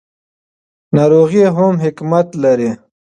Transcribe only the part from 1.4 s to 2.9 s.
هم حکمت لري.